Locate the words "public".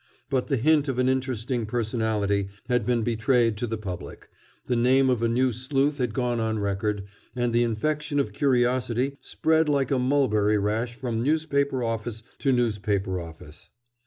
3.77-4.29